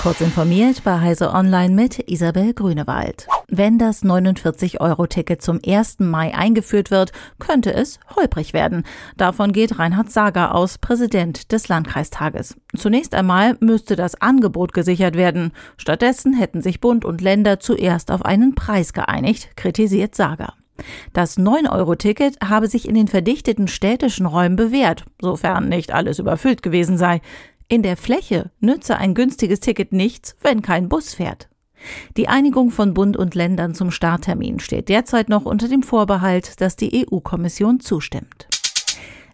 Kurz 0.00 0.20
informiert 0.20 0.84
bei 0.84 1.00
Heise 1.00 1.32
Online 1.32 1.74
mit 1.74 2.08
Isabel 2.08 2.54
Grünewald. 2.54 3.26
Wenn 3.48 3.78
das 3.78 4.04
49-Euro-Ticket 4.04 5.42
zum 5.42 5.58
1. 5.66 5.98
Mai 5.98 6.32
eingeführt 6.36 6.92
wird, 6.92 7.10
könnte 7.40 7.74
es 7.74 7.98
holprig 8.14 8.52
werden. 8.52 8.84
Davon 9.16 9.50
geht 9.50 9.80
Reinhard 9.80 10.12
Sager 10.12 10.54
aus, 10.54 10.78
Präsident 10.78 11.50
des 11.50 11.66
Landkreistages. 11.66 12.56
Zunächst 12.76 13.12
einmal 13.16 13.56
müsste 13.58 13.96
das 13.96 14.20
Angebot 14.22 14.72
gesichert 14.72 15.16
werden. 15.16 15.50
Stattdessen 15.76 16.32
hätten 16.32 16.62
sich 16.62 16.80
Bund 16.80 17.04
und 17.04 17.20
Länder 17.20 17.58
zuerst 17.58 18.12
auf 18.12 18.24
einen 18.24 18.54
Preis 18.54 18.92
geeinigt, 18.92 19.56
kritisiert 19.56 20.14
Sager. 20.14 20.54
Das 21.12 21.38
9-Euro-Ticket 21.38 22.38
habe 22.40 22.68
sich 22.68 22.88
in 22.88 22.94
den 22.94 23.08
verdichteten 23.08 23.66
städtischen 23.66 24.26
Räumen 24.26 24.54
bewährt, 24.54 25.04
sofern 25.20 25.68
nicht 25.68 25.92
alles 25.92 26.20
überfüllt 26.20 26.62
gewesen 26.62 26.96
sei. 26.96 27.20
In 27.70 27.82
der 27.82 27.98
Fläche 27.98 28.50
nütze 28.60 28.96
ein 28.96 29.12
günstiges 29.12 29.60
Ticket 29.60 29.92
nichts, 29.92 30.36
wenn 30.40 30.62
kein 30.62 30.88
Bus 30.88 31.12
fährt. 31.12 31.50
Die 32.16 32.26
Einigung 32.26 32.70
von 32.70 32.94
Bund 32.94 33.16
und 33.16 33.34
Ländern 33.34 33.74
zum 33.74 33.90
Starttermin 33.90 34.58
steht 34.58 34.88
derzeit 34.88 35.28
noch 35.28 35.44
unter 35.44 35.68
dem 35.68 35.82
Vorbehalt, 35.82 36.62
dass 36.62 36.76
die 36.76 37.06
EU-Kommission 37.06 37.78
zustimmt. 37.80 38.47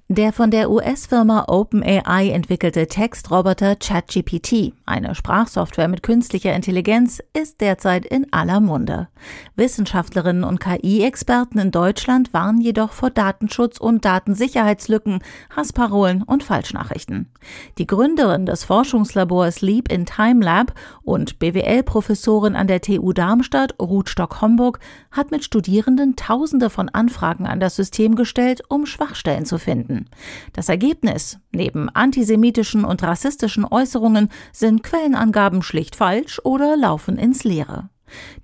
Der 0.08 0.34
von 0.34 0.50
der 0.50 0.70
US-Firma 0.70 1.46
OpenAI 1.48 2.28
entwickelte 2.28 2.86
Textroboter 2.88 3.74
ChatGPT, 3.74 4.74
eine 4.84 5.14
Sprachsoftware 5.14 5.88
mit 5.88 6.02
künstlicher 6.02 6.54
Intelligenz, 6.54 7.22
ist 7.32 7.62
derzeit 7.62 8.04
in 8.04 8.30
aller 8.30 8.60
Munde. 8.60 9.08
Wissenschaftlerinnen 9.56 10.44
und 10.44 10.60
KI-Experten 10.60 11.58
in 11.58 11.70
Deutschland 11.70 12.34
warnen 12.34 12.60
jedoch 12.60 12.92
vor 12.92 13.08
Datenschutz 13.08 13.78
und 13.78 14.04
Datensicherheitslücken, 14.04 15.20
Hassparolen 15.56 16.22
und 16.22 16.42
Falschnachrichten. 16.42 17.30
Die 17.78 17.86
Gründerin 17.86 18.44
des 18.44 18.62
Forschungslabors 18.64 19.62
Leap 19.62 19.90
in 19.90 20.04
Time 20.04 20.44
Lab 20.44 20.74
und 21.02 21.38
BWL-Professorin 21.38 22.56
an 22.56 22.66
der 22.66 22.82
TU 22.82 23.14
Darmstadt, 23.14 23.76
Ruth 23.80 24.10
Stock-Homburg, 24.10 24.80
hat 25.10 25.30
mit 25.30 25.44
Studierenden 25.44 26.14
Tausende 26.14 26.68
von 26.68 26.90
Anfragen 26.90 27.46
an 27.46 27.58
das 27.58 27.74
System 27.74 28.16
gestellt, 28.16 28.60
um 28.68 28.84
Schwachstellen 28.84 29.46
zu 29.46 29.56
finden 29.56 29.93
finden. 29.94 30.10
Das 30.52 30.68
Ergebnis, 30.68 31.38
neben 31.52 31.88
antisemitischen 31.88 32.84
und 32.84 33.02
rassistischen 33.02 33.64
Äußerungen, 33.64 34.28
sind 34.52 34.82
Quellenangaben 34.82 35.62
schlicht 35.62 35.96
falsch 35.96 36.40
oder 36.44 36.76
laufen 36.76 37.16
ins 37.16 37.44
Leere. 37.44 37.88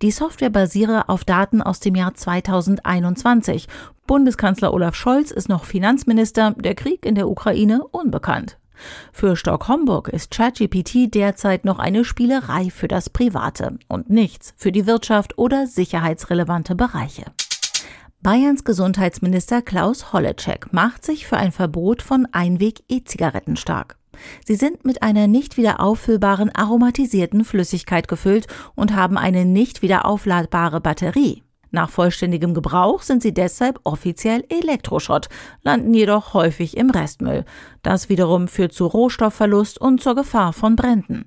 Die 0.02 0.10
Software 0.10 0.50
basiere 0.50 1.08
auf 1.08 1.24
Daten 1.24 1.62
aus 1.62 1.80
dem 1.80 1.94
Jahr 1.94 2.14
2021. 2.14 3.68
Bundeskanzler 4.06 4.72
Olaf 4.72 4.94
Scholz 4.94 5.30
ist 5.30 5.48
noch 5.48 5.64
Finanzminister, 5.64 6.54
der 6.58 6.74
Krieg 6.74 7.06
in 7.06 7.14
der 7.14 7.28
Ukraine 7.28 7.84
unbekannt. 7.86 8.58
Für 9.12 9.36
Stock 9.36 9.68
Homburg 9.68 10.08
ist 10.08 10.30
ChatGPT 10.30 11.14
derzeit 11.14 11.66
noch 11.66 11.78
eine 11.78 12.02
Spielerei 12.04 12.70
für 12.70 12.88
das 12.88 13.10
Private 13.10 13.78
und 13.88 14.08
nichts 14.08 14.54
für 14.56 14.72
die 14.72 14.86
Wirtschaft 14.86 15.36
oder 15.36 15.66
sicherheitsrelevante 15.66 16.74
Bereiche. 16.74 17.26
Bayerns 18.22 18.64
Gesundheitsminister 18.64 19.62
Klaus 19.62 20.12
Holleczek 20.12 20.74
macht 20.74 21.06
sich 21.06 21.26
für 21.26 21.38
ein 21.38 21.52
Verbot 21.52 22.02
von 22.02 22.28
Einweg-E-Zigaretten 22.30 23.56
stark. 23.56 23.96
Sie 24.44 24.56
sind 24.56 24.84
mit 24.84 25.02
einer 25.02 25.26
nicht 25.26 25.56
wieder 25.56 25.80
auffüllbaren 25.80 26.54
aromatisierten 26.54 27.46
Flüssigkeit 27.46 28.08
gefüllt 28.08 28.46
und 28.74 28.94
haben 28.94 29.16
eine 29.16 29.46
nicht 29.46 29.80
wieder 29.80 30.04
aufladbare 30.04 30.82
Batterie. 30.82 31.44
Nach 31.70 31.88
vollständigem 31.88 32.52
Gebrauch 32.52 33.00
sind 33.00 33.22
sie 33.22 33.32
deshalb 33.32 33.80
offiziell 33.84 34.44
Elektroschrott, 34.50 35.30
landen 35.62 35.94
jedoch 35.94 36.34
häufig 36.34 36.76
im 36.76 36.90
Restmüll. 36.90 37.46
Das 37.82 38.10
wiederum 38.10 38.48
führt 38.48 38.74
zu 38.74 38.84
Rohstoffverlust 38.84 39.80
und 39.80 40.02
zur 40.02 40.14
Gefahr 40.14 40.52
von 40.52 40.76
Bränden. 40.76 41.26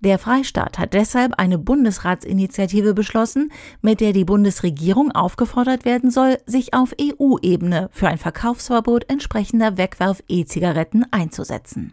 Der 0.00 0.18
Freistaat 0.18 0.78
hat 0.78 0.94
deshalb 0.94 1.34
eine 1.38 1.58
Bundesratsinitiative 1.58 2.94
beschlossen, 2.94 3.52
mit 3.82 4.00
der 4.00 4.12
die 4.12 4.24
Bundesregierung 4.24 5.12
aufgefordert 5.12 5.84
werden 5.84 6.10
soll, 6.10 6.38
sich 6.46 6.74
auf 6.74 6.94
EU-Ebene 7.00 7.88
für 7.92 8.08
ein 8.08 8.18
Verkaufsverbot 8.18 9.10
entsprechender 9.10 9.76
Wegwerf-E-Zigaretten 9.76 11.04
einzusetzen. 11.10 11.92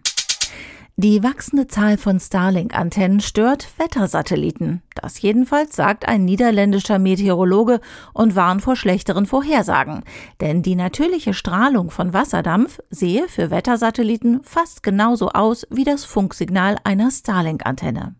Die 0.97 1.23
wachsende 1.23 1.67
Zahl 1.67 1.97
von 1.97 2.21
Starlink-Antennen 2.21 3.19
stört 3.19 3.67
Wettersatelliten. 3.77 4.81
Das 4.95 5.21
jedenfalls 5.21 5.75
sagt 5.75 6.07
ein 6.07 6.23
niederländischer 6.23 6.99
Meteorologe 6.99 7.81
und 8.13 8.37
warnt 8.37 8.61
vor 8.61 8.77
schlechteren 8.77 9.25
Vorhersagen. 9.25 10.03
Denn 10.39 10.61
die 10.61 10.75
natürliche 10.75 11.33
Strahlung 11.33 11.89
von 11.89 12.13
Wasserdampf 12.13 12.79
sehe 12.91 13.27
für 13.27 13.51
Wettersatelliten 13.51 14.41
fast 14.43 14.83
genauso 14.83 15.31
aus 15.31 15.67
wie 15.69 15.83
das 15.83 16.05
Funksignal 16.05 16.77
einer 16.85 17.11
Starlink-Antenne. 17.11 18.15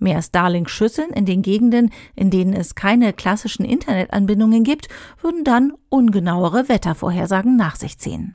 Mehr 0.00 0.20
Starlink-Schüsseln 0.20 1.10
in 1.10 1.26
den 1.26 1.42
Gegenden, 1.42 1.90
in 2.16 2.32
denen 2.32 2.54
es 2.54 2.74
keine 2.74 3.12
klassischen 3.12 3.64
Internetanbindungen 3.64 4.64
gibt, 4.64 4.88
würden 5.22 5.44
dann 5.44 5.74
ungenauere 5.90 6.68
Wettervorhersagen 6.68 7.54
nach 7.54 7.76
sich 7.76 7.98
ziehen. 7.98 8.34